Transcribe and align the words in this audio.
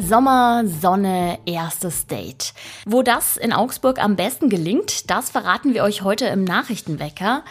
Sommer, 0.00 0.64
Sonne, 0.66 1.38
erstes 1.46 2.06
Date. 2.06 2.54
Wo 2.86 3.02
das 3.02 3.36
in 3.36 3.52
Augsburg 3.52 4.02
am 4.02 4.16
besten 4.16 4.48
gelingt, 4.48 5.10
das 5.10 5.30
verraten 5.30 5.74
wir 5.74 5.84
euch 5.84 6.02
heute 6.02 6.26
im 6.26 6.44
Nachrichtenwecker. 6.44 7.44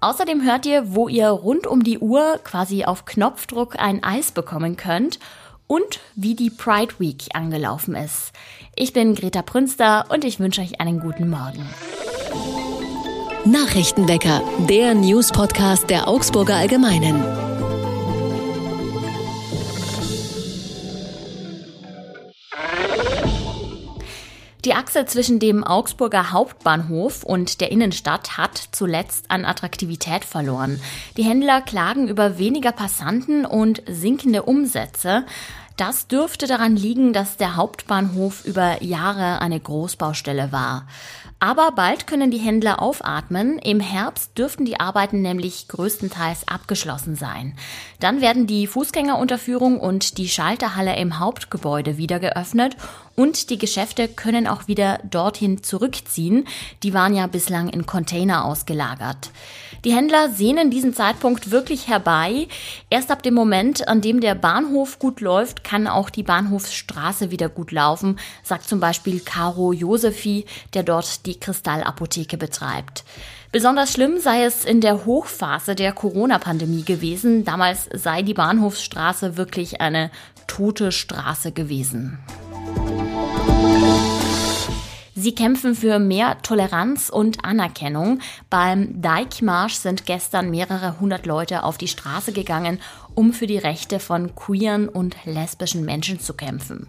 Außerdem 0.00 0.42
hört 0.42 0.66
ihr, 0.66 0.94
wo 0.94 1.08
ihr 1.08 1.28
rund 1.28 1.66
um 1.66 1.82
die 1.82 1.98
Uhr 1.98 2.38
quasi 2.44 2.84
auf 2.84 3.06
Knopfdruck 3.06 3.78
ein 3.78 4.04
Eis 4.04 4.32
bekommen 4.32 4.76
könnt 4.76 5.18
und 5.66 6.00
wie 6.14 6.34
die 6.34 6.50
Pride 6.50 6.94
Week 6.98 7.24
angelaufen 7.32 7.94
ist. 7.94 8.32
Ich 8.76 8.92
bin 8.92 9.14
Greta 9.14 9.42
Prünster 9.42 10.04
und 10.10 10.24
ich 10.24 10.40
wünsche 10.40 10.60
euch 10.60 10.80
einen 10.80 11.00
guten 11.00 11.30
Morgen. 11.30 11.66
Nachrichtenwecker, 13.46 14.42
der 14.68 14.94
News-Podcast 14.94 15.88
der 15.90 16.08
Augsburger 16.08 16.56
Allgemeinen. 16.56 17.53
Die 24.64 24.72
Achse 24.72 25.04
zwischen 25.04 25.40
dem 25.40 25.62
Augsburger 25.62 26.32
Hauptbahnhof 26.32 27.22
und 27.22 27.60
der 27.60 27.70
Innenstadt 27.70 28.38
hat 28.38 28.56
zuletzt 28.72 29.30
an 29.30 29.44
Attraktivität 29.44 30.24
verloren. 30.24 30.80
Die 31.18 31.22
Händler 31.22 31.60
klagen 31.60 32.08
über 32.08 32.38
weniger 32.38 32.72
Passanten 32.72 33.44
und 33.44 33.82
sinkende 33.86 34.44
Umsätze. 34.44 35.26
Das 35.76 36.08
dürfte 36.08 36.46
daran 36.46 36.76
liegen, 36.76 37.12
dass 37.12 37.36
der 37.36 37.56
Hauptbahnhof 37.56 38.46
über 38.46 38.82
Jahre 38.82 39.42
eine 39.42 39.60
Großbaustelle 39.60 40.50
war. 40.50 40.86
Aber 41.40 41.72
bald 41.72 42.06
können 42.06 42.30
die 42.30 42.38
Händler 42.38 42.80
aufatmen. 42.80 43.58
Im 43.58 43.80
Herbst 43.80 44.38
dürften 44.38 44.64
die 44.64 44.80
Arbeiten 44.80 45.20
nämlich 45.20 45.68
größtenteils 45.68 46.48
abgeschlossen 46.48 47.16
sein. 47.16 47.54
Dann 48.00 48.20
werden 48.20 48.46
die 48.46 48.66
Fußgängerunterführung 48.66 49.78
und 49.78 50.16
die 50.18 50.28
Schalterhalle 50.28 50.96
im 50.96 51.18
Hauptgebäude 51.18 51.98
wieder 51.98 52.18
geöffnet 52.18 52.76
und 53.16 53.50
die 53.50 53.58
Geschäfte 53.58 54.08
können 54.08 54.46
auch 54.46 54.66
wieder 54.66 54.98
dorthin 55.08 55.62
zurückziehen. 55.62 56.46
Die 56.82 56.94
waren 56.94 57.14
ja 57.14 57.26
bislang 57.26 57.68
in 57.68 57.86
Container 57.86 58.44
ausgelagert. 58.44 59.30
Die 59.84 59.94
Händler 59.94 60.30
sehnen 60.30 60.70
diesen 60.70 60.94
Zeitpunkt 60.94 61.50
wirklich 61.50 61.88
herbei. 61.88 62.48
Erst 62.88 63.10
ab 63.10 63.22
dem 63.22 63.34
Moment, 63.34 63.86
an 63.86 64.00
dem 64.00 64.20
der 64.20 64.34
Bahnhof 64.34 64.98
gut 64.98 65.20
läuft, 65.20 65.62
kann 65.62 65.86
auch 65.86 66.08
die 66.08 66.22
Bahnhofsstraße 66.22 67.30
wieder 67.30 67.50
gut 67.50 67.70
laufen, 67.70 68.18
sagt 68.42 68.66
zum 68.66 68.80
Beispiel 68.80 69.20
Caro 69.20 69.72
Josefi, 69.72 70.46
der 70.72 70.84
dort 70.84 71.23
die 71.26 71.38
Kristallapotheke 71.38 72.36
betreibt. 72.36 73.04
Besonders 73.52 73.92
schlimm 73.92 74.18
sei 74.18 74.44
es 74.44 74.64
in 74.64 74.80
der 74.80 75.04
Hochphase 75.04 75.74
der 75.74 75.92
Corona-Pandemie 75.92 76.84
gewesen. 76.84 77.44
Damals 77.44 77.88
sei 77.92 78.22
die 78.22 78.34
Bahnhofsstraße 78.34 79.36
wirklich 79.36 79.80
eine 79.80 80.10
tote 80.46 80.92
Straße 80.92 81.52
gewesen. 81.52 82.18
Sie 85.16 85.32
kämpfen 85.32 85.76
für 85.76 86.00
mehr 86.00 86.42
Toleranz 86.42 87.08
und 87.08 87.44
Anerkennung. 87.44 88.18
Beim 88.50 89.00
Deichmarsch 89.00 89.74
sind 89.74 90.06
gestern 90.06 90.50
mehrere 90.50 90.98
hundert 90.98 91.24
Leute 91.24 91.62
auf 91.62 91.78
die 91.78 91.86
Straße 91.86 92.32
gegangen, 92.32 92.80
um 93.14 93.32
für 93.32 93.46
die 93.46 93.58
Rechte 93.58 94.00
von 94.00 94.34
queeren 94.34 94.88
und 94.88 95.14
lesbischen 95.24 95.84
Menschen 95.84 96.18
zu 96.18 96.34
kämpfen. 96.34 96.88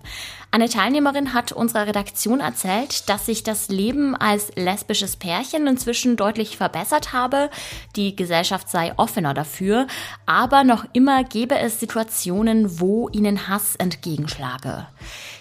Eine 0.49 0.69
Teilnehmerin 0.69 1.33
hat 1.33 1.51
unserer 1.51 1.85
Redaktion 1.85 2.39
erzählt, 2.39 3.09
dass 3.09 3.27
sich 3.27 3.43
das 3.43 3.69
Leben 3.69 4.15
als 4.15 4.51
lesbisches 4.55 5.17
Pärchen 5.17 5.67
inzwischen 5.67 6.17
deutlich 6.17 6.57
verbessert 6.57 7.13
habe. 7.13 7.51
Die 7.95 8.15
Gesellschaft 8.15 8.69
sei 8.69 8.93
offener 8.97 9.35
dafür, 9.35 9.85
aber 10.25 10.63
noch 10.63 10.85
immer 10.93 11.23
gäbe 11.23 11.59
es 11.59 11.79
Situationen, 11.79 12.79
wo 12.79 13.07
ihnen 13.09 13.47
Hass 13.47 13.75
entgegenschlage. 13.75 14.87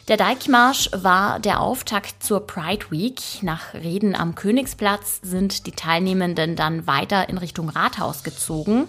Der 0.06 0.18
Deichmarsch 0.18 0.90
war 0.92 1.40
der 1.40 1.60
Auftakt 1.60 2.22
zur 2.22 2.46
Pride 2.46 2.90
Week. 2.90 3.22
Nach 3.40 3.72
Reden 3.72 4.14
am 4.14 4.34
Königsplatz 4.34 5.20
sind 5.22 5.66
die 5.66 5.72
Teilnehmenden 5.72 6.56
dann 6.56 6.86
weiter 6.86 7.30
in 7.30 7.38
Richtung 7.38 7.70
Rathaus 7.70 8.22
gezogen. 8.22 8.86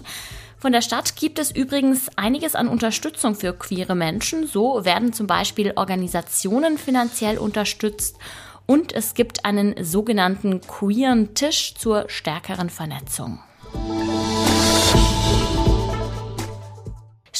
Von 0.57 0.73
der 0.73 0.81
Stadt 0.81 1.15
gibt 1.15 1.39
es 1.39 1.51
übrigens 1.51 2.09
einiges 2.17 2.53
an 2.53 2.67
Unterstützung 2.67 3.33
für 3.35 3.53
queere 3.53 3.95
Menschen. 3.95 4.45
So 4.45 4.83
werden 4.83 5.13
zum 5.13 5.25
Beispiel 5.25 5.71
Organisationen 5.77 6.77
finanziell 6.77 7.37
unterstützt 7.37 8.17
und 8.65 8.91
es 8.91 9.13
gibt 9.13 9.45
einen 9.45 9.85
sogenannten 9.85 10.59
queeren 10.59 11.33
Tisch 11.33 11.75
zur 11.75 12.09
stärkeren 12.09 12.69
Vernetzung. 12.69 13.39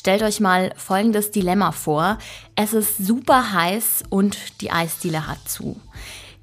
Stellt 0.06 0.22
euch 0.22 0.40
mal 0.40 0.72
folgendes 0.78 1.32
Dilemma 1.32 1.72
vor. 1.72 2.20
Es 2.56 2.74
ist 2.74 2.98
super 2.98 3.54
heiß 3.54 4.04
und 4.12 4.62
die 4.62 4.70
Eisdiele 4.70 5.26
hat 5.26 5.50
zu. 5.50 5.82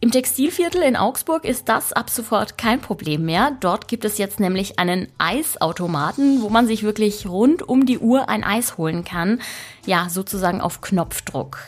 Im 0.04 0.10
Textilviertel 0.10 0.82
in 0.82 0.96
Augsburg 0.96 1.44
ist 1.44 1.68
das 1.68 1.92
ab 1.92 2.10
sofort 2.10 2.58
kein 2.58 2.80
Problem 2.80 3.24
mehr. 3.24 3.56
Dort 3.60 3.86
gibt 3.86 4.04
es 4.04 4.18
jetzt 4.18 4.40
nämlich 4.40 4.80
einen 4.80 5.06
Eisautomaten, 5.18 6.42
wo 6.42 6.48
man 6.48 6.66
sich 6.66 6.82
wirklich 6.82 7.28
rund 7.28 7.62
um 7.62 7.86
die 7.86 8.00
Uhr 8.00 8.28
ein 8.28 8.42
Eis 8.42 8.76
holen 8.78 9.04
kann. 9.04 9.40
Ja, 9.86 10.08
sozusagen 10.08 10.60
auf 10.60 10.80
Knopfdruck. 10.80 11.58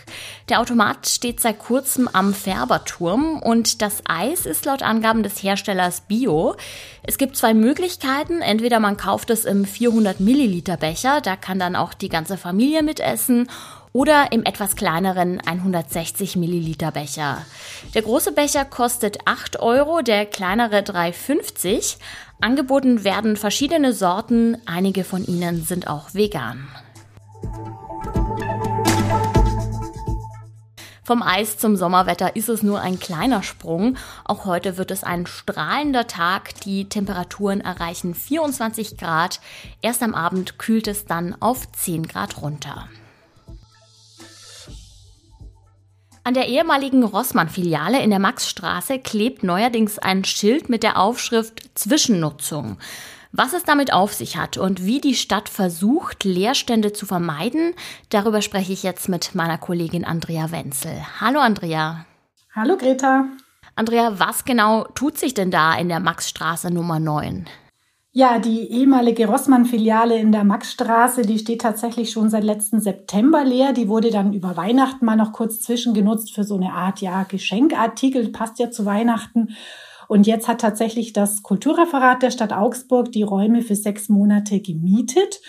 Der 0.48 0.58
Automat 0.58 1.06
steht 1.06 1.38
seit 1.38 1.60
kurzem 1.60 2.08
am 2.12 2.34
Färberturm 2.34 3.40
und 3.40 3.80
das 3.82 4.02
Eis 4.04 4.46
ist 4.46 4.64
laut 4.64 4.82
Angaben 4.82 5.22
des 5.22 5.40
Herstellers 5.40 6.00
Bio. 6.00 6.56
Es 7.04 7.18
gibt 7.18 7.36
zwei 7.36 7.54
Möglichkeiten. 7.54 8.42
Entweder 8.42 8.80
man 8.80 8.96
kauft 8.96 9.30
es 9.30 9.44
im 9.44 9.64
400 9.64 10.18
Milliliter 10.18 10.76
Becher, 10.76 11.20
da 11.20 11.36
kann 11.36 11.60
dann 11.60 11.76
auch 11.76 11.94
die 11.94 12.08
ganze 12.08 12.36
Familie 12.36 12.82
mitessen 12.82 13.46
oder 13.94 14.32
im 14.32 14.44
etwas 14.44 14.75
kleineren 14.75 15.41
160 15.41 16.34
Milliliter 16.34 16.91
Becher. 16.91 17.47
Der 17.94 18.03
große 18.03 18.32
Becher 18.32 18.65
kostet 18.65 19.19
8 19.25 19.60
Euro, 19.60 20.03
der 20.03 20.27
kleinere 20.27 20.81
3,50. 20.81 21.97
Angeboten 22.41 23.05
werden 23.05 23.37
verschiedene 23.37 23.93
Sorten, 23.93 24.59
einige 24.66 25.05
von 25.05 25.25
ihnen 25.25 25.65
sind 25.65 25.87
auch 25.87 26.12
vegan. 26.12 26.66
Vom 31.05 31.22
Eis 31.22 31.59
zum 31.59 31.76
Sommerwetter 31.76 32.34
ist 32.34 32.49
es 32.49 32.62
nur 32.62 32.81
ein 32.81 32.99
kleiner 32.99 33.43
Sprung. 33.43 33.97
Auch 34.25 34.44
heute 34.44 34.76
wird 34.76 34.91
es 34.91 35.05
ein 35.05 35.26
strahlender 35.26 36.09
Tag. 36.09 36.61
Die 36.62 36.88
Temperaturen 36.88 37.61
erreichen 37.61 38.15
24 38.15 38.97
Grad. 38.97 39.41
Erst 39.82 40.03
am 40.03 40.15
Abend 40.15 40.59
kühlt 40.59 40.88
es 40.88 41.05
dann 41.05 41.37
auf 41.41 41.71
10 41.71 42.09
Grad 42.09 42.43
runter. 42.43 42.88
An 46.26 46.32
der 46.32 46.48
ehemaligen 46.48 47.04
Rossmann-Filiale 47.04 48.02
in 48.02 48.08
der 48.08 48.18
Maxstraße 48.18 48.98
klebt 48.98 49.42
neuerdings 49.42 49.98
ein 49.98 50.24
Schild 50.24 50.70
mit 50.70 50.82
der 50.82 50.98
Aufschrift 50.98 51.62
Zwischennutzung. 51.74 52.78
Was 53.32 53.52
es 53.52 53.64
damit 53.64 53.92
auf 53.92 54.14
sich 54.14 54.38
hat 54.38 54.56
und 54.56 54.86
wie 54.86 55.02
die 55.02 55.16
Stadt 55.16 55.50
versucht, 55.50 56.24
Leerstände 56.24 56.94
zu 56.94 57.04
vermeiden, 57.04 57.74
darüber 58.08 58.40
spreche 58.40 58.72
ich 58.72 58.82
jetzt 58.82 59.10
mit 59.10 59.34
meiner 59.34 59.58
Kollegin 59.58 60.06
Andrea 60.06 60.50
Wenzel. 60.50 60.96
Hallo 61.20 61.40
Andrea. 61.40 62.06
Hallo 62.54 62.78
Greta. 62.78 63.26
Andrea, 63.76 64.18
was 64.18 64.46
genau 64.46 64.84
tut 64.94 65.18
sich 65.18 65.34
denn 65.34 65.50
da 65.50 65.74
in 65.74 65.90
der 65.90 66.00
Maxstraße 66.00 66.72
Nummer 66.72 67.00
9? 67.00 67.46
Ja, 68.16 68.38
die 68.38 68.70
ehemalige 68.70 69.26
Rossmann-Filiale 69.26 70.16
in 70.16 70.30
der 70.30 70.44
Maxstraße, 70.44 71.22
die 71.22 71.36
steht 71.36 71.62
tatsächlich 71.62 72.12
schon 72.12 72.30
seit 72.30 72.44
letzten 72.44 72.80
September 72.80 73.44
leer. 73.44 73.72
Die 73.72 73.88
wurde 73.88 74.12
dann 74.12 74.32
über 74.32 74.56
Weihnachten 74.56 75.04
mal 75.04 75.16
noch 75.16 75.32
kurz 75.32 75.60
zwischengenutzt 75.60 76.32
für 76.32 76.44
so 76.44 76.54
eine 76.54 76.75
Art, 76.75 77.00
ja, 77.00 77.25
Geschenkartikel, 77.25 78.28
passt 78.28 78.60
ja 78.60 78.70
zu 78.70 78.84
Weihnachten. 78.84 79.56
Und 80.06 80.28
jetzt 80.28 80.47
hat 80.47 80.60
tatsächlich 80.60 81.12
das 81.12 81.42
Kulturreferat 81.42 82.22
der 82.22 82.30
Stadt 82.30 82.52
Augsburg 82.52 83.10
die 83.10 83.25
Räume 83.25 83.62
für 83.62 83.75
sechs 83.75 84.08
Monate 84.08 84.60
gemietet 84.60 85.41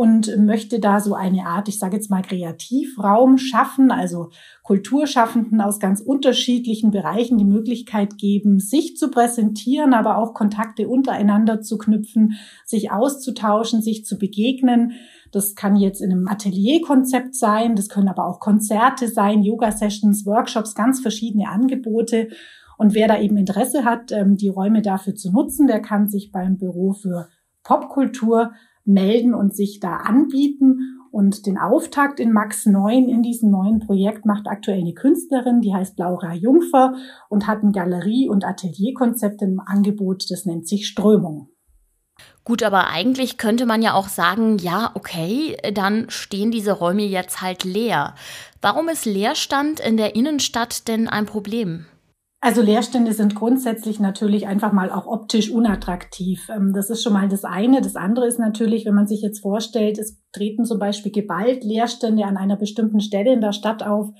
und 0.00 0.34
möchte 0.38 0.80
da 0.80 0.98
so 0.98 1.12
eine 1.12 1.44
Art, 1.44 1.68
ich 1.68 1.78
sage 1.78 1.96
jetzt 1.96 2.08
mal 2.08 2.22
Kreativraum 2.22 3.36
schaffen, 3.36 3.90
also 3.90 4.30
Kulturschaffenden 4.62 5.60
aus 5.60 5.78
ganz 5.78 6.00
unterschiedlichen 6.00 6.90
Bereichen 6.90 7.36
die 7.36 7.44
Möglichkeit 7.44 8.16
geben, 8.16 8.60
sich 8.60 8.96
zu 8.96 9.10
präsentieren, 9.10 9.92
aber 9.92 10.16
auch 10.16 10.32
Kontakte 10.32 10.88
untereinander 10.88 11.60
zu 11.60 11.76
knüpfen, 11.76 12.38
sich 12.64 12.90
auszutauschen, 12.90 13.82
sich 13.82 14.06
zu 14.06 14.16
begegnen. 14.16 14.92
Das 15.32 15.54
kann 15.54 15.76
jetzt 15.76 16.00
in 16.00 16.12
einem 16.12 16.28
Atelierkonzept 16.28 17.34
sein, 17.34 17.76
das 17.76 17.90
können 17.90 18.08
aber 18.08 18.26
auch 18.26 18.40
Konzerte 18.40 19.06
sein, 19.06 19.42
Yoga-Sessions, 19.42 20.24
Workshops, 20.24 20.74
ganz 20.74 21.00
verschiedene 21.00 21.50
Angebote. 21.50 22.28
Und 22.78 22.94
wer 22.94 23.06
da 23.06 23.20
eben 23.20 23.36
Interesse 23.36 23.84
hat, 23.84 24.12
ähm, 24.12 24.38
die 24.38 24.48
Räume 24.48 24.80
dafür 24.80 25.14
zu 25.14 25.30
nutzen, 25.30 25.66
der 25.66 25.82
kann 25.82 26.08
sich 26.08 26.32
beim 26.32 26.56
Büro 26.56 26.94
für 26.94 27.28
Popkultur 27.64 28.52
melden 28.92 29.34
und 29.34 29.54
sich 29.54 29.80
da 29.80 29.96
anbieten. 29.96 30.96
Und 31.12 31.46
den 31.46 31.58
Auftakt 31.58 32.20
in 32.20 32.32
Max 32.32 32.66
9 32.66 33.08
in 33.08 33.22
diesem 33.22 33.50
neuen 33.50 33.80
Projekt 33.80 34.26
macht 34.26 34.46
aktuell 34.46 34.80
eine 34.80 34.94
Künstlerin, 34.94 35.60
die 35.60 35.74
heißt 35.74 35.98
Laura 35.98 36.34
Jungfer 36.34 36.94
und 37.28 37.48
hat 37.48 37.64
ein 37.64 37.72
Galerie- 37.72 38.28
und 38.28 38.44
Atelierkonzept 38.44 39.42
im 39.42 39.60
Angebot, 39.60 40.30
das 40.30 40.46
nennt 40.46 40.68
sich 40.68 40.86
Strömung. 40.86 41.48
Gut, 42.44 42.62
aber 42.62 42.88
eigentlich 42.88 43.38
könnte 43.38 43.66
man 43.66 43.82
ja 43.82 43.94
auch 43.94 44.08
sagen, 44.08 44.58
ja, 44.58 44.92
okay, 44.94 45.56
dann 45.74 46.08
stehen 46.10 46.50
diese 46.50 46.72
Räume 46.72 47.02
jetzt 47.02 47.42
halt 47.42 47.64
leer. 47.64 48.14
Warum 48.62 48.88
ist 48.88 49.04
Leerstand 49.04 49.80
in 49.80 49.96
der 49.96 50.14
Innenstadt 50.16 50.88
denn 50.88 51.08
ein 51.08 51.26
Problem? 51.26 51.86
Also 52.42 52.62
Leerstände 52.62 53.12
sind 53.12 53.34
grundsätzlich 53.34 54.00
natürlich 54.00 54.46
einfach 54.46 54.72
mal 54.72 54.90
auch 54.90 55.06
optisch 55.06 55.50
unattraktiv. 55.50 56.48
Ähm, 56.48 56.72
das 56.72 56.88
ist 56.88 57.02
schon 57.02 57.12
mal 57.12 57.28
das 57.28 57.44
eine. 57.44 57.82
Das 57.82 57.96
andere 57.96 58.26
ist 58.26 58.38
natürlich, 58.38 58.86
wenn 58.86 58.94
man 58.94 59.06
sich 59.06 59.20
jetzt 59.20 59.40
vorstellt, 59.40 59.98
es 59.98 60.18
treten 60.32 60.64
zum 60.64 60.78
Beispiel 60.78 61.12
geballt 61.12 61.64
Leerstände 61.64 62.24
an 62.24 62.38
einer 62.38 62.56
bestimmten 62.56 63.00
Stelle 63.00 63.32
in 63.32 63.42
der 63.42 63.52
Stadt 63.52 63.82
auf, 63.82 64.10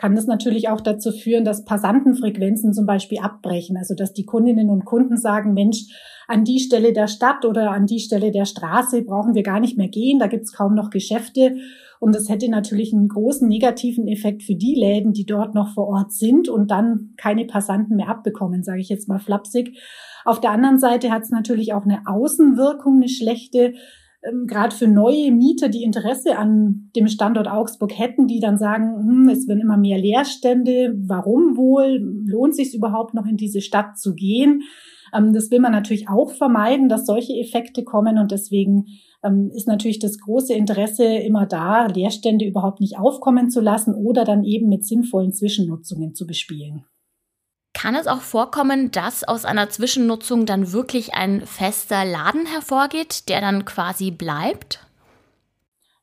kann 0.00 0.16
das 0.16 0.26
natürlich 0.26 0.70
auch 0.70 0.80
dazu 0.80 1.12
führen, 1.12 1.44
dass 1.44 1.66
Passantenfrequenzen 1.66 2.72
zum 2.72 2.86
Beispiel 2.86 3.18
abbrechen. 3.18 3.76
Also 3.76 3.94
dass 3.94 4.14
die 4.14 4.24
Kundinnen 4.24 4.70
und 4.70 4.86
Kunden 4.86 5.18
sagen, 5.18 5.52
Mensch, 5.52 5.88
an 6.26 6.42
die 6.42 6.58
Stelle 6.58 6.94
der 6.94 7.06
Stadt 7.06 7.44
oder 7.44 7.72
an 7.72 7.84
die 7.84 7.98
Stelle 8.00 8.30
der 8.30 8.46
Straße 8.46 9.02
brauchen 9.02 9.34
wir 9.34 9.42
gar 9.42 9.60
nicht 9.60 9.76
mehr 9.76 9.88
gehen, 9.88 10.18
da 10.18 10.26
gibt's 10.26 10.54
kaum 10.54 10.74
noch 10.74 10.88
Geschäfte. 10.88 11.56
Und 11.98 12.14
das 12.14 12.30
hätte 12.30 12.50
natürlich 12.50 12.94
einen 12.94 13.08
großen 13.08 13.46
negativen 13.46 14.08
Effekt 14.08 14.42
für 14.42 14.54
die 14.54 14.74
Läden, 14.74 15.12
die 15.12 15.26
dort 15.26 15.54
noch 15.54 15.74
vor 15.74 15.88
Ort 15.88 16.14
sind 16.14 16.48
und 16.48 16.70
dann 16.70 17.10
keine 17.18 17.44
Passanten 17.44 17.96
mehr 17.96 18.08
abbekommen, 18.08 18.62
sage 18.62 18.80
ich 18.80 18.88
jetzt 18.88 19.06
mal 19.06 19.18
flapsig. 19.18 19.76
Auf 20.24 20.40
der 20.40 20.52
anderen 20.52 20.78
Seite 20.78 21.10
hat 21.10 21.24
es 21.24 21.30
natürlich 21.30 21.74
auch 21.74 21.84
eine 21.84 22.06
Außenwirkung, 22.06 22.96
eine 22.96 23.08
schlechte, 23.10 23.74
ähm, 24.22 24.46
gerade 24.46 24.74
für 24.74 24.86
neue 24.86 25.32
Mieter, 25.32 25.68
die 25.68 25.82
Interesse 25.82 26.36
an 26.36 26.90
dem 26.94 27.08
Standort 27.08 27.48
Augsburg 27.48 27.98
hätten, 27.98 28.26
die 28.26 28.40
dann 28.40 28.58
sagen, 28.58 28.96
hm, 28.98 29.28
es 29.28 29.48
werden 29.48 29.60
immer 29.60 29.76
mehr 29.76 29.98
Leerstände, 29.98 30.94
warum 30.98 31.56
wohl, 31.56 32.00
lohnt 32.26 32.54
sich 32.54 32.74
überhaupt 32.74 33.14
noch 33.14 33.26
in 33.26 33.36
diese 33.36 33.60
Stadt 33.60 33.98
zu 33.98 34.14
gehen? 34.14 34.62
Ähm, 35.14 35.32
das 35.32 35.50
will 35.50 35.60
man 35.60 35.72
natürlich 35.72 36.08
auch 36.08 36.32
vermeiden, 36.32 36.88
dass 36.88 37.06
solche 37.06 37.32
Effekte 37.34 37.82
kommen 37.82 38.18
und 38.18 38.30
deswegen 38.30 38.86
ähm, 39.24 39.50
ist 39.54 39.68
natürlich 39.68 39.98
das 39.98 40.18
große 40.18 40.54
Interesse 40.54 41.04
immer 41.04 41.46
da, 41.46 41.86
Leerstände 41.86 42.44
überhaupt 42.44 42.80
nicht 42.80 42.98
aufkommen 42.98 43.50
zu 43.50 43.60
lassen 43.60 43.94
oder 43.94 44.24
dann 44.24 44.44
eben 44.44 44.68
mit 44.68 44.84
sinnvollen 44.86 45.32
Zwischennutzungen 45.32 46.14
zu 46.14 46.26
bespielen. 46.26 46.84
Kann 47.80 47.94
es 47.94 48.06
auch 48.06 48.20
vorkommen, 48.20 48.90
dass 48.90 49.24
aus 49.24 49.46
einer 49.46 49.70
Zwischennutzung 49.70 50.44
dann 50.44 50.70
wirklich 50.70 51.14
ein 51.14 51.46
fester 51.46 52.04
Laden 52.04 52.44
hervorgeht, 52.44 53.30
der 53.30 53.40
dann 53.40 53.64
quasi 53.64 54.10
bleibt? 54.10 54.80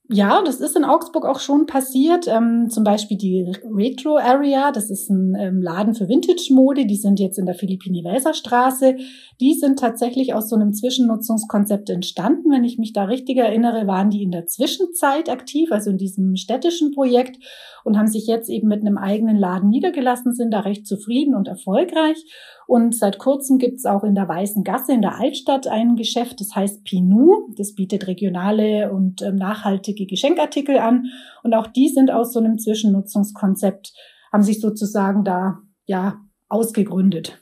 Ja, 0.09 0.41
das 0.41 0.61
ist 0.61 0.77
in 0.77 0.85
Augsburg 0.85 1.25
auch 1.25 1.41
schon 1.41 1.65
passiert. 1.65 2.27
Ähm, 2.29 2.69
zum 2.69 2.85
Beispiel 2.85 3.17
die 3.17 3.51
Retro 3.69 4.17
Area, 4.17 4.71
das 4.71 4.89
ist 4.89 5.09
ein 5.09 5.35
ähm, 5.35 5.61
Laden 5.61 5.95
für 5.95 6.07
Vintage-Mode, 6.07 6.85
die 6.85 6.95
sind 6.95 7.19
jetzt 7.19 7.37
in 7.37 7.45
der 7.45 7.55
Philippini-Welser-Straße. 7.55 8.95
Die 9.41 9.53
sind 9.53 9.79
tatsächlich 9.79 10.33
aus 10.33 10.47
so 10.47 10.55
einem 10.55 10.73
Zwischennutzungskonzept 10.73 11.89
entstanden. 11.89 12.51
Wenn 12.51 12.63
ich 12.63 12.77
mich 12.77 12.93
da 12.93 13.03
richtig 13.03 13.37
erinnere, 13.37 13.85
waren 13.85 14.09
die 14.09 14.23
in 14.23 14.31
der 14.31 14.45
Zwischenzeit 14.45 15.29
aktiv, 15.29 15.73
also 15.73 15.89
in 15.89 15.97
diesem 15.97 16.37
städtischen 16.37 16.91
Projekt 16.91 17.43
und 17.83 17.97
haben 17.97 18.07
sich 18.07 18.27
jetzt 18.27 18.49
eben 18.49 18.69
mit 18.69 18.81
einem 18.81 18.97
eigenen 18.97 19.35
Laden 19.35 19.69
niedergelassen, 19.69 20.33
sind 20.33 20.51
da 20.51 20.61
recht 20.61 20.87
zufrieden 20.87 21.35
und 21.35 21.49
erfolgreich. 21.49 22.23
Und 22.67 22.93
seit 22.95 23.17
kurzem 23.17 23.57
gibt 23.59 23.77
es 23.77 23.85
auch 23.85 24.03
in 24.03 24.13
der 24.13 24.27
Weißen 24.27 24.65
Gasse 24.65 24.91
in 24.91 25.01
der 25.01 25.17
Altstadt 25.17 25.67
ein 25.67 25.95
Geschäft, 25.95 26.41
das 26.41 26.53
heißt 26.53 26.83
Pinou. 26.83 27.47
Das 27.55 27.73
bietet 27.73 28.07
regionale 28.07 28.91
und 28.91 29.21
ähm, 29.21 29.37
nachhaltige 29.37 30.05
Geschenkartikel 30.05 30.77
an. 30.77 31.05
Und 31.43 31.53
auch 31.53 31.67
die 31.67 31.87
sind 31.87 32.11
aus 32.11 32.33
so 32.33 32.39
einem 32.39 32.59
Zwischennutzungskonzept, 32.59 33.93
haben 34.33 34.43
sich 34.43 34.59
sozusagen 34.59 35.23
da 35.23 35.59
ja 35.85 36.19
ausgegründet. 36.49 37.41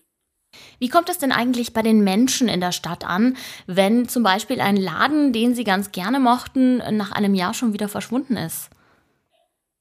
Wie 0.79 0.89
kommt 0.89 1.09
es 1.09 1.17
denn 1.17 1.31
eigentlich 1.31 1.73
bei 1.73 1.81
den 1.81 2.03
Menschen 2.03 2.47
in 2.47 2.61
der 2.61 2.71
Stadt 2.71 3.05
an, 3.05 3.35
wenn 3.65 4.07
zum 4.07 4.21
Beispiel 4.21 4.61
ein 4.61 4.77
Laden, 4.77 5.33
den 5.33 5.55
sie 5.55 5.63
ganz 5.63 5.91
gerne 5.91 6.19
mochten, 6.19 6.77
nach 6.95 7.11
einem 7.11 7.33
Jahr 7.33 7.53
schon 7.55 7.73
wieder 7.73 7.87
verschwunden 7.89 8.37
ist? 8.37 8.69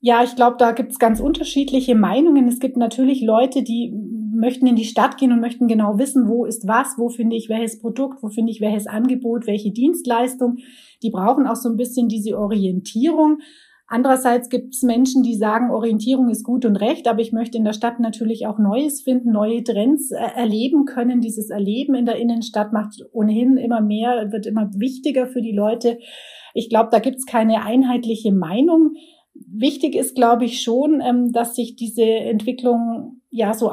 Ja, 0.00 0.22
ich 0.22 0.36
glaube, 0.36 0.56
da 0.58 0.72
gibt 0.72 0.92
es 0.92 0.98
ganz 0.98 1.18
unterschiedliche 1.18 1.94
Meinungen. 1.94 2.46
Es 2.46 2.60
gibt 2.60 2.76
natürlich 2.76 3.22
Leute, 3.22 3.62
die 3.62 3.90
möchten 4.34 4.66
in 4.66 4.76
die 4.76 4.84
Stadt 4.84 5.16
gehen 5.18 5.32
und 5.32 5.40
möchten 5.40 5.68
genau 5.68 5.98
wissen, 5.98 6.28
wo 6.28 6.44
ist 6.44 6.66
was, 6.66 6.94
wo 6.98 7.08
finde 7.08 7.36
ich 7.36 7.48
welches 7.48 7.78
Produkt, 7.80 8.22
wo 8.22 8.28
finde 8.28 8.52
ich 8.52 8.60
welches 8.60 8.86
Angebot, 8.86 9.46
welche 9.46 9.72
Dienstleistung. 9.72 10.56
Die 11.02 11.10
brauchen 11.10 11.46
auch 11.46 11.56
so 11.56 11.68
ein 11.68 11.76
bisschen 11.76 12.08
diese 12.08 12.38
Orientierung. 12.38 13.38
Andererseits 13.86 14.48
gibt 14.48 14.74
es 14.74 14.82
Menschen, 14.82 15.22
die 15.22 15.34
sagen, 15.34 15.70
Orientierung 15.70 16.30
ist 16.30 16.42
gut 16.42 16.64
und 16.64 16.76
recht, 16.76 17.06
aber 17.06 17.20
ich 17.20 17.32
möchte 17.32 17.58
in 17.58 17.64
der 17.64 17.74
Stadt 17.74 18.00
natürlich 18.00 18.46
auch 18.46 18.58
Neues 18.58 19.02
finden, 19.02 19.30
neue 19.30 19.62
Trends 19.62 20.10
äh, 20.10 20.16
erleben 20.16 20.86
können. 20.86 21.20
Dieses 21.20 21.50
Erleben 21.50 21.94
in 21.94 22.06
der 22.06 22.16
Innenstadt 22.16 22.72
macht 22.72 22.94
ohnehin 23.12 23.58
immer 23.58 23.82
mehr, 23.82 24.32
wird 24.32 24.46
immer 24.46 24.70
wichtiger 24.74 25.26
für 25.26 25.42
die 25.42 25.52
Leute. 25.52 25.98
Ich 26.54 26.70
glaube, 26.70 26.88
da 26.92 26.98
gibt 26.98 27.16
es 27.16 27.26
keine 27.26 27.62
einheitliche 27.62 28.32
Meinung. 28.32 28.94
Wichtig 29.34 29.94
ist, 29.94 30.14
glaube 30.14 30.46
ich, 30.46 30.62
schon, 30.62 31.02
ähm, 31.04 31.32
dass 31.32 31.54
sich 31.54 31.76
diese 31.76 32.04
Entwicklung 32.04 33.20
ja 33.30 33.52
so 33.52 33.70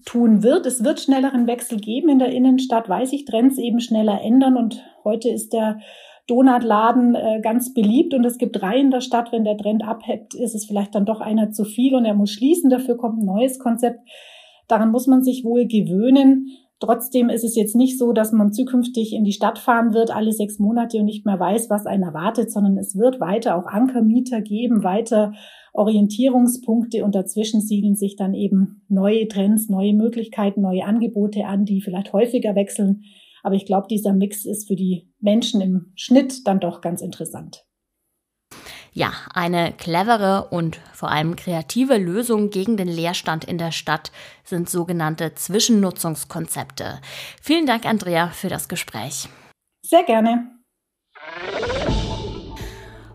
auftun 0.00 0.42
wird. 0.42 0.66
Es 0.66 0.84
wird 0.84 1.00
schnelleren 1.00 1.46
Wechsel 1.46 1.78
geben 1.78 2.08
in 2.08 2.18
der 2.18 2.32
Innenstadt, 2.32 2.88
weil 2.88 3.06
sich 3.06 3.24
Trends 3.24 3.58
eben 3.58 3.80
schneller 3.80 4.20
ändern. 4.22 4.56
Und 4.56 4.82
heute 5.04 5.28
ist 5.28 5.52
der 5.52 5.80
Donutladen 6.26 7.14
äh, 7.14 7.40
ganz 7.42 7.74
beliebt 7.74 8.14
und 8.14 8.24
es 8.24 8.38
gibt 8.38 8.60
drei 8.60 8.78
in 8.78 8.90
der 8.90 9.00
Stadt. 9.00 9.32
Wenn 9.32 9.44
der 9.44 9.56
Trend 9.56 9.84
abhebt, 9.84 10.34
ist 10.34 10.54
es 10.54 10.66
vielleicht 10.66 10.94
dann 10.94 11.06
doch 11.06 11.20
einer 11.20 11.50
zu 11.50 11.64
viel 11.64 11.94
und 11.94 12.04
er 12.04 12.14
muss 12.14 12.30
schließen. 12.30 12.70
Dafür 12.70 12.96
kommt 12.96 13.20
ein 13.20 13.26
neues 13.26 13.58
Konzept. 13.58 14.00
Daran 14.68 14.90
muss 14.90 15.06
man 15.06 15.22
sich 15.22 15.44
wohl 15.44 15.66
gewöhnen. 15.66 16.46
Trotzdem 16.80 17.28
ist 17.28 17.44
es 17.44 17.56
jetzt 17.56 17.76
nicht 17.76 17.98
so, 17.98 18.12
dass 18.12 18.32
man 18.32 18.54
zukünftig 18.54 19.12
in 19.12 19.22
die 19.22 19.34
Stadt 19.34 19.58
fahren 19.58 19.92
wird, 19.92 20.10
alle 20.10 20.32
sechs 20.32 20.58
Monate 20.58 20.96
und 20.96 21.04
nicht 21.04 21.26
mehr 21.26 21.38
weiß, 21.38 21.68
was 21.68 21.84
einen 21.84 22.02
erwartet, 22.02 22.50
sondern 22.50 22.78
es 22.78 22.96
wird 22.96 23.20
weiter 23.20 23.56
auch 23.56 23.66
Ankermieter 23.66 24.40
geben, 24.40 24.82
weiter 24.82 25.34
Orientierungspunkte 25.74 27.04
und 27.04 27.14
dazwischen 27.14 27.60
siedeln 27.60 27.96
sich 27.96 28.16
dann 28.16 28.32
eben 28.32 28.82
neue 28.88 29.28
Trends, 29.28 29.68
neue 29.68 29.92
Möglichkeiten, 29.92 30.62
neue 30.62 30.84
Angebote 30.86 31.44
an, 31.44 31.66
die 31.66 31.82
vielleicht 31.82 32.14
häufiger 32.14 32.54
wechseln. 32.54 33.02
Aber 33.42 33.54
ich 33.54 33.66
glaube, 33.66 33.86
dieser 33.88 34.14
Mix 34.14 34.46
ist 34.46 34.66
für 34.66 34.76
die 34.76 35.10
Menschen 35.20 35.60
im 35.60 35.92
Schnitt 35.96 36.46
dann 36.46 36.60
doch 36.60 36.80
ganz 36.80 37.02
interessant. 37.02 37.66
Ja, 38.92 39.12
eine 39.32 39.72
clevere 39.72 40.48
und 40.50 40.80
vor 40.92 41.10
allem 41.10 41.36
kreative 41.36 41.96
Lösung 41.96 42.50
gegen 42.50 42.76
den 42.76 42.88
Leerstand 42.88 43.44
in 43.44 43.58
der 43.58 43.72
Stadt 43.72 44.10
sind 44.44 44.68
sogenannte 44.68 45.34
Zwischennutzungskonzepte. 45.34 47.00
Vielen 47.40 47.66
Dank, 47.66 47.86
Andrea, 47.86 48.28
für 48.28 48.48
das 48.48 48.68
Gespräch. 48.68 49.28
Sehr 49.82 50.02
gerne. 50.02 50.50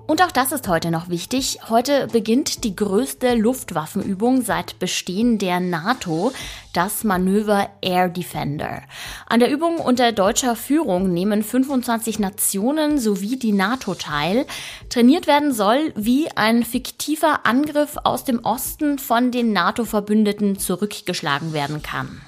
Und 0.07 0.21
auch 0.21 0.31
das 0.31 0.51
ist 0.51 0.67
heute 0.67 0.91
noch 0.91 1.09
wichtig. 1.09 1.59
Heute 1.67 2.07
beginnt 2.07 2.63
die 2.63 2.75
größte 2.75 3.33
Luftwaffenübung 3.33 4.43
seit 4.43 4.77
Bestehen 4.77 5.39
der 5.39 5.59
NATO, 5.59 6.31
das 6.73 7.03
Manöver 7.03 7.69
Air 7.81 8.09
Defender. 8.09 8.83
An 9.25 9.39
der 9.39 9.49
Übung 9.49 9.77
unter 9.77 10.11
deutscher 10.11 10.55
Führung 10.55 11.11
nehmen 11.11 11.43
25 11.43 12.19
Nationen 12.19 12.99
sowie 12.99 13.37
die 13.37 13.51
NATO 13.51 13.95
teil. 13.95 14.45
Trainiert 14.89 15.25
werden 15.25 15.53
soll, 15.53 15.91
wie 15.95 16.29
ein 16.35 16.63
fiktiver 16.63 17.47
Angriff 17.47 17.97
aus 18.03 18.23
dem 18.23 18.45
Osten 18.45 18.99
von 18.99 19.31
den 19.31 19.53
NATO-Verbündeten 19.53 20.59
zurückgeschlagen 20.59 21.51
werden 21.51 21.81
kann. 21.81 22.21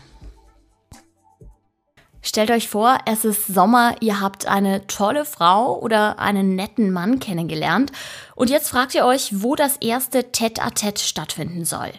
Stellt 2.27 2.51
euch 2.51 2.67
vor, 2.67 2.97
es 3.05 3.23
ist 3.23 3.47
Sommer, 3.47 3.95
ihr 4.01 4.19
habt 4.19 4.47
eine 4.47 4.85
tolle 4.87 5.23
Frau 5.23 5.79
oder 5.79 6.19
einen 6.19 6.57
netten 6.57 6.91
Mann 6.91 7.19
kennengelernt 7.19 7.93
und 8.35 8.49
jetzt 8.49 8.67
fragt 8.67 8.93
ihr 8.95 9.05
euch, 9.05 9.41
wo 9.41 9.55
das 9.55 9.77
erste 9.77 10.33
Tête-à-Tête 10.33 10.99
stattfinden 10.99 11.63
soll. 11.63 11.89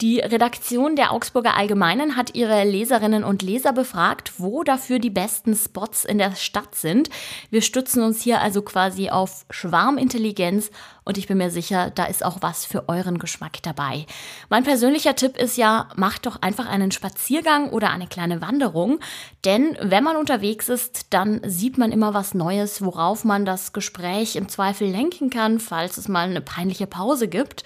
Die 0.00 0.20
Redaktion 0.20 0.96
der 0.96 1.12
Augsburger 1.12 1.58
Allgemeinen 1.58 2.16
hat 2.16 2.34
ihre 2.34 2.64
Leserinnen 2.64 3.22
und 3.22 3.42
Leser 3.42 3.74
befragt, 3.74 4.32
wo 4.38 4.62
dafür 4.62 4.98
die 4.98 5.10
besten 5.10 5.54
Spots 5.54 6.06
in 6.06 6.16
der 6.16 6.34
Stadt 6.36 6.74
sind. 6.74 7.10
Wir 7.50 7.60
stützen 7.60 8.02
uns 8.02 8.22
hier 8.22 8.40
also 8.40 8.62
quasi 8.62 9.10
auf 9.10 9.44
Schwarmintelligenz 9.50 10.70
und 11.04 11.18
ich 11.18 11.26
bin 11.26 11.36
mir 11.36 11.50
sicher, 11.50 11.90
da 11.90 12.04
ist 12.04 12.24
auch 12.24 12.38
was 12.40 12.64
für 12.64 12.88
euren 12.88 13.18
Geschmack 13.18 13.62
dabei. 13.62 14.06
Mein 14.48 14.64
persönlicher 14.64 15.16
Tipp 15.16 15.36
ist 15.36 15.58
ja, 15.58 15.90
macht 15.96 16.24
doch 16.24 16.40
einfach 16.40 16.66
einen 16.66 16.92
Spaziergang 16.92 17.68
oder 17.68 17.90
eine 17.90 18.06
kleine 18.06 18.40
Wanderung, 18.40 19.00
denn 19.44 19.76
wenn 19.82 20.04
man 20.04 20.16
unterwegs 20.16 20.70
ist, 20.70 21.08
dann 21.10 21.42
sieht 21.44 21.76
man 21.76 21.92
immer 21.92 22.14
was 22.14 22.32
Neues, 22.32 22.80
worauf 22.80 23.26
man 23.26 23.44
das 23.44 23.74
Gespräch 23.74 24.36
im 24.36 24.48
Zweifel 24.48 24.88
lenken 24.88 25.28
kann, 25.28 25.60
falls 25.60 25.98
es 25.98 26.08
mal 26.08 26.26
eine 26.26 26.40
peinliche 26.40 26.86
Pause 26.86 27.28
gibt. 27.28 27.64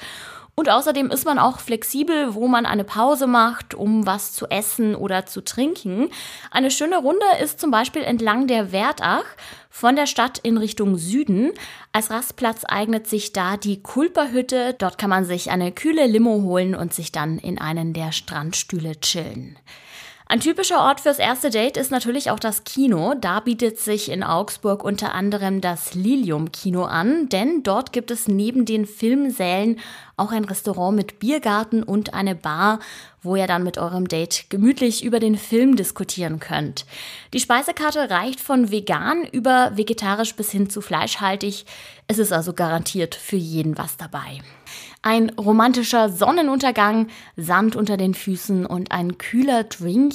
Und 0.56 0.70
außerdem 0.70 1.10
ist 1.10 1.24
man 1.24 1.40
auch 1.40 1.58
flexibel, 1.58 2.34
wo 2.34 2.46
man 2.46 2.64
eine 2.64 2.84
Pause 2.84 3.26
macht, 3.26 3.74
um 3.74 4.06
was 4.06 4.32
zu 4.32 4.46
essen 4.46 4.94
oder 4.94 5.26
zu 5.26 5.42
trinken. 5.42 6.10
Eine 6.52 6.70
schöne 6.70 6.98
Runde 6.98 7.26
ist 7.42 7.58
zum 7.58 7.72
Beispiel 7.72 8.02
entlang 8.02 8.46
der 8.46 8.70
Wertach 8.70 9.24
von 9.68 9.96
der 9.96 10.06
Stadt 10.06 10.38
in 10.38 10.56
Richtung 10.56 10.96
Süden. 10.96 11.50
Als 11.90 12.10
Rastplatz 12.10 12.62
eignet 12.68 13.08
sich 13.08 13.32
da 13.32 13.56
die 13.56 13.82
Kulperhütte. 13.82 14.76
Dort 14.78 14.96
kann 14.96 15.10
man 15.10 15.24
sich 15.24 15.50
eine 15.50 15.72
kühle 15.72 16.06
Limo 16.06 16.42
holen 16.42 16.76
und 16.76 16.94
sich 16.94 17.10
dann 17.10 17.38
in 17.38 17.60
einen 17.60 17.92
der 17.92 18.12
Strandstühle 18.12 19.00
chillen. 19.00 19.58
Ein 20.26 20.40
typischer 20.40 20.80
Ort 20.80 21.02
fürs 21.02 21.18
erste 21.18 21.50
Date 21.50 21.76
ist 21.76 21.90
natürlich 21.90 22.30
auch 22.30 22.38
das 22.38 22.64
Kino. 22.64 23.14
Da 23.20 23.40
bietet 23.40 23.78
sich 23.78 24.10
in 24.10 24.22
Augsburg 24.22 24.82
unter 24.82 25.14
anderem 25.14 25.60
das 25.60 25.94
Lilium 25.94 26.50
Kino 26.50 26.84
an, 26.84 27.28
denn 27.28 27.62
dort 27.62 27.92
gibt 27.92 28.10
es 28.10 28.26
neben 28.26 28.64
den 28.64 28.86
Filmsälen 28.86 29.78
auch 30.16 30.32
ein 30.32 30.44
Restaurant 30.44 30.96
mit 30.96 31.18
Biergarten 31.18 31.82
und 31.82 32.14
eine 32.14 32.34
Bar, 32.34 32.78
wo 33.24 33.36
ihr 33.36 33.46
dann 33.46 33.64
mit 33.64 33.78
eurem 33.78 34.06
Date 34.06 34.46
gemütlich 34.50 35.02
über 35.04 35.18
den 35.18 35.36
Film 35.36 35.76
diskutieren 35.76 36.38
könnt. 36.38 36.86
Die 37.32 37.40
Speisekarte 37.40 38.10
reicht 38.10 38.40
von 38.40 38.70
vegan 38.70 39.24
über 39.24 39.72
vegetarisch 39.74 40.34
bis 40.34 40.50
hin 40.50 40.70
zu 40.70 40.80
fleischhaltig. 40.80 41.64
Es 42.06 42.18
ist 42.18 42.32
also 42.32 42.52
garantiert 42.52 43.14
für 43.14 43.36
jeden 43.36 43.76
was 43.78 43.96
dabei. 43.96 44.40
Ein 45.02 45.30
romantischer 45.30 46.08
Sonnenuntergang, 46.08 47.08
Sand 47.36 47.76
unter 47.76 47.98
den 47.98 48.14
Füßen 48.14 48.64
und 48.64 48.90
ein 48.90 49.18
kühler 49.18 49.64
Drink. 49.64 50.14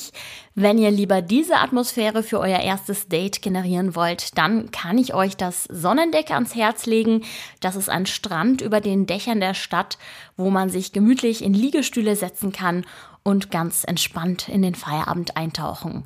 Wenn 0.61 0.77
ihr 0.77 0.91
lieber 0.91 1.21
diese 1.21 1.55
Atmosphäre 1.55 2.21
für 2.21 2.37
euer 2.37 2.59
erstes 2.59 3.07
Date 3.07 3.41
generieren 3.41 3.95
wollt, 3.95 4.37
dann 4.37 4.71
kann 4.71 4.97
ich 4.97 5.13
euch 5.13 5.37
das 5.37 5.63
Sonnendeck 5.63 6.31
ans 6.31 6.53
Herz 6.53 6.85
legen. 6.85 7.23
Das 7.61 7.77
ist 7.77 7.89
ein 7.89 8.05
Strand 8.05 8.59
über 8.59 8.81
den 8.81 9.05
Dächern 9.05 9.39
der 9.39 9.53
Stadt, 9.53 9.97
wo 10.35 10.49
man 10.49 10.69
sich 10.69 10.91
gemütlich 10.91 11.45
in 11.45 11.53
Liegestühle 11.53 12.13
setzen 12.17 12.51
kann 12.51 12.85
und 13.23 13.51
ganz 13.51 13.85
entspannt 13.85 14.49
in 14.49 14.61
den 14.61 14.75
Feierabend 14.75 15.37
eintauchen. 15.37 16.03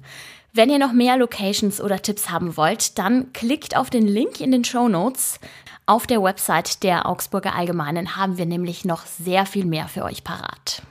Wenn 0.53 0.69
ihr 0.69 0.77
noch 0.77 0.93
mehr 0.93 1.17
Locations 1.17 1.81
oder 1.81 2.03
Tipps 2.03 2.29
haben 2.29 2.55
wollt, 2.55 2.99
dann 2.99 3.33
klickt 3.33 3.75
auf 3.75 3.89
den 3.89 4.05
Link 4.05 4.39
in 4.39 4.51
den 4.51 4.63
Show 4.63 4.87
Notes. 4.87 5.39
Auf 5.87 6.05
der 6.05 6.21
Website 6.21 6.83
der 6.83 7.09
Augsburger 7.09 7.55
Allgemeinen 7.55 8.17
haben 8.17 8.37
wir 8.37 8.45
nämlich 8.45 8.85
noch 8.85 9.07
sehr 9.07 9.47
viel 9.47 9.65
mehr 9.65 9.87
für 9.87 10.03
euch 10.03 10.23
parat. 10.23 10.83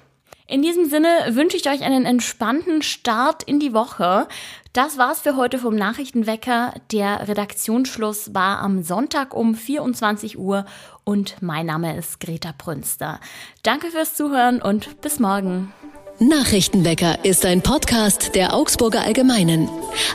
In 0.53 0.61
diesem 0.61 0.85
Sinne 0.85 1.09
wünsche 1.31 1.57
ich 1.57 1.71
euch 1.71 1.81
einen 1.81 2.05
entspannten 2.05 2.83
Start 2.83 3.43
in 3.43 3.59
die 3.59 3.73
Woche. 3.73 4.29
Das 4.75 4.99
war's 4.99 5.21
für 5.21 5.35
heute 5.35 5.59
vom 5.59 5.75
Nachrichtenwecker. 5.75 6.75
Der 6.93 7.27
Redaktionsschluss 7.27 8.35
war 8.35 8.59
am 8.59 8.83
Sonntag 8.83 9.33
um 9.33 9.55
24 9.55 10.39
Uhr 10.39 10.67
und 11.05 11.37
mein 11.41 11.65
Name 11.65 11.97
ist 11.97 12.21
Greta 12.21 12.53
Brünster. 12.59 13.19
Danke 13.63 13.93
fürs 13.93 14.15
Zuhören 14.15 14.61
und 14.61 15.01
bis 15.01 15.21
morgen. 15.21 15.73
Nachrichtenwecker 16.19 17.25
ist 17.25 17.47
ein 17.47 17.63
Podcast 17.63 18.35
der 18.35 18.55
Augsburger 18.55 19.01
Allgemeinen. 19.01 19.71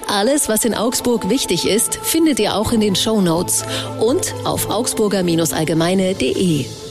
Alles, 0.08 0.50
was 0.50 0.65
in 0.65 0.75
Augsburg 0.75 1.32
wichtig 1.32 1.67
ist, 1.67 1.96
findet 1.96 2.39
ihr 2.39 2.53
auch 2.53 2.72
in 2.72 2.82
den 2.82 2.96
Show 2.96 3.22
Notes 3.22 3.65
und 4.00 4.36
auf 4.46 4.70
augsburger-allgemeine.de. 4.70 6.87